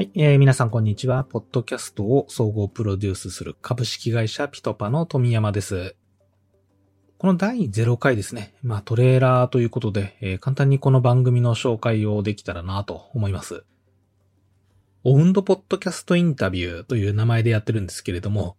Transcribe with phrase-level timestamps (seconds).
[0.00, 1.24] はい、えー皆さんこんにちは。
[1.24, 5.94] ポッドキャストを総合プロデュースする株式会社ピトパの富山です。
[7.18, 8.54] この第0回ですね。
[8.62, 13.66] まあトレーラーということで、えー簡単にこの番組の紹介をできたらなと思います。
[15.04, 18.56] オウンドポッドキャストインタビューという名前でやってるんですけれども、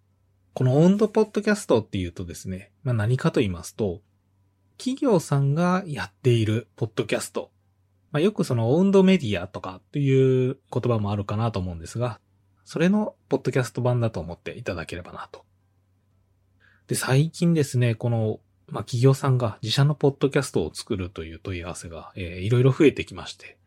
[0.54, 4.02] このオウンドポッドキャストっていうとですね、まあ何かと言いますと、
[4.78, 7.50] 企業さんがやっているポッドキャスト
[8.12, 12.20] まあ、よくそのオウンドメディアとかっていう言葉もあるかなと思うんですが、
[12.66, 15.44] それのポッドキャスト版だと思っていただければなと。
[16.88, 23.58] で、最近ですね、この、まあ、企業さんが自社のポッドキャストを作るという問い合わせが、えーいろいろ増えてきまして、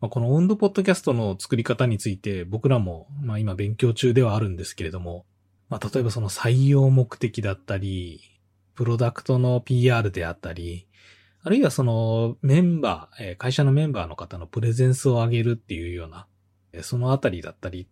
[0.00, 5.24] まあ、このオウンドポッドキャストの作り方について僕らも、まあ、今勉強中ではあるんですけれども、
[5.68, 8.20] まあ、例えばその採用目的だったり、
[8.74, 10.86] プロダクトの PR であったり、
[11.42, 16.26] あるいはそのメンバー、会社のメンバーの方のプレゼンスを上げるっていうような、
[16.82, 17.88] そのあたりだったり、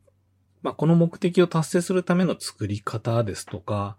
[0.62, 3.96] まあ、この目的を達成するための作り方ですとか、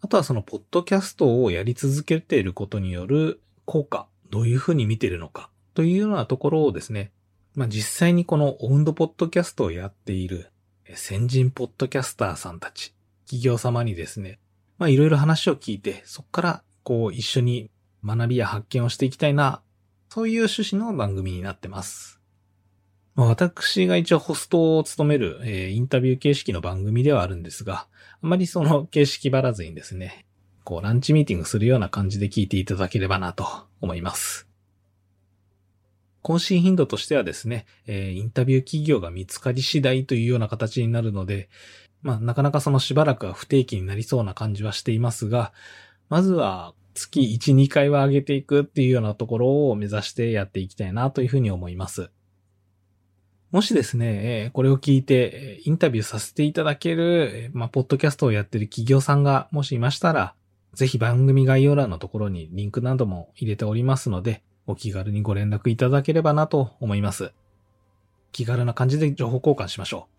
[0.00, 7.10] あとはそのポッドキャストをやり続けていることによる効果、どういうふうに見ているのかというようなところをですね、
[7.54, 10.50] まあ、実際にこのオウンドポッドキャストをやっている
[10.94, 14.38] 先人ポッドキャスターさんたち、企業様にですね、
[14.78, 17.70] まいろいろ話を聞いて、そこからこう一緒に
[18.04, 19.62] 学びや発見をしていきたいな、
[20.08, 22.20] そういう趣旨の番組になってます。
[23.16, 27.86] 私が一応ホストを務める、えーインタビュー形式の番組ではあるんですが、
[28.22, 30.26] あまりその形式ばらずにですね、
[30.64, 33.46] こうランチミーティングするような感じで聞いていただければなと
[33.80, 34.48] 思います。
[36.22, 41.48] 更新頻度としてはですね、えーインタビュー企業が見つかり次第というような形になるので、
[42.02, 45.52] まあなかなかそのしばらくは不定期になりそうな感じはしていますが、
[46.08, 52.10] まずは月1、2回は上げていくっていうようなところを目指してやっていきたいなというふうに思います。
[53.50, 60.34] もしですね、これを聞いてインタビューさせていただける、まあ、ポッドキャストをやってる企業さんがもしいましたら、
[60.72, 67.32] ぜひ番組概要欄のところにリンクなども入れておりますので、お気軽にご連絡いただければなと思います。
[68.32, 70.13] 気軽な感じで情報交換しましょう。